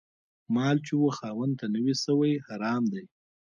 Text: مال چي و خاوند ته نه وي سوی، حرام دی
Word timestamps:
مال 0.55 0.75
چي 0.85 0.93
و 0.97 1.07
خاوند 1.17 1.53
ته 1.59 1.65
نه 1.73 1.79
وي 1.83 1.95
سوی، 2.03 2.31
حرام 2.47 2.83
دی 2.91 3.03